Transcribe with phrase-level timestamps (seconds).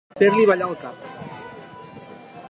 [0.19, 1.05] Fer-li ballar el cap.